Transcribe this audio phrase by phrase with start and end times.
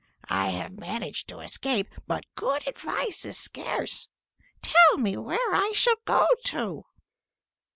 [0.31, 4.07] I have managed to escape, but good advice is scarce;
[4.63, 6.85] tell me where I shall go to?"